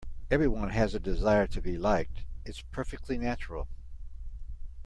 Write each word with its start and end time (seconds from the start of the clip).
Everyone 0.31 0.71
has 0.71 0.95
a 0.95 0.99
desire 0.99 1.45
to 1.45 1.61
be 1.61 1.77
liked, 1.77 2.23
it's 2.43 2.63
perfectly 2.71 3.19
natural. 3.19 3.67